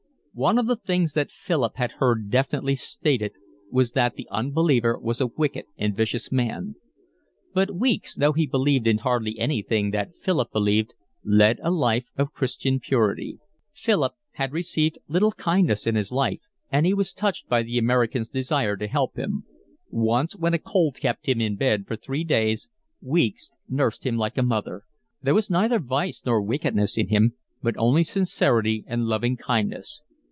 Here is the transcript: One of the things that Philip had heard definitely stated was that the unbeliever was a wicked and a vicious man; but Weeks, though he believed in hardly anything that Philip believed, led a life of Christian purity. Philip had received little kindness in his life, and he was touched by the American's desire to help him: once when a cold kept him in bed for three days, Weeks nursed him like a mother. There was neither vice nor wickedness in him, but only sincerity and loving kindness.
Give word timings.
One 0.33 0.57
of 0.57 0.65
the 0.65 0.77
things 0.77 1.11
that 1.11 1.29
Philip 1.29 1.75
had 1.75 1.91
heard 1.99 2.29
definitely 2.31 2.77
stated 2.77 3.33
was 3.69 3.91
that 3.91 4.15
the 4.15 4.29
unbeliever 4.31 4.97
was 4.97 5.19
a 5.19 5.27
wicked 5.27 5.65
and 5.75 5.91
a 5.91 5.95
vicious 5.97 6.31
man; 6.31 6.75
but 7.53 7.75
Weeks, 7.75 8.15
though 8.15 8.31
he 8.31 8.47
believed 8.47 8.87
in 8.87 8.99
hardly 8.99 9.37
anything 9.37 9.91
that 9.91 10.15
Philip 10.21 10.49
believed, 10.53 10.93
led 11.25 11.59
a 11.61 11.69
life 11.69 12.05
of 12.15 12.31
Christian 12.31 12.79
purity. 12.79 13.39
Philip 13.73 14.13
had 14.35 14.53
received 14.53 14.99
little 15.09 15.33
kindness 15.33 15.85
in 15.85 15.95
his 15.95 16.13
life, 16.13 16.39
and 16.71 16.85
he 16.85 16.93
was 16.93 17.13
touched 17.13 17.49
by 17.49 17.61
the 17.61 17.77
American's 17.77 18.29
desire 18.29 18.77
to 18.77 18.87
help 18.87 19.17
him: 19.17 19.43
once 19.89 20.33
when 20.33 20.53
a 20.53 20.59
cold 20.59 20.95
kept 21.01 21.27
him 21.27 21.41
in 21.41 21.57
bed 21.57 21.85
for 21.85 21.97
three 21.97 22.23
days, 22.23 22.69
Weeks 23.01 23.51
nursed 23.67 24.05
him 24.05 24.15
like 24.15 24.37
a 24.37 24.43
mother. 24.43 24.83
There 25.21 25.35
was 25.35 25.49
neither 25.49 25.77
vice 25.79 26.23
nor 26.25 26.41
wickedness 26.41 26.97
in 26.97 27.09
him, 27.09 27.33
but 27.61 27.75
only 27.75 28.05
sincerity 28.05 28.85
and 28.87 29.07
loving 29.07 29.35
kindness. 29.35 30.03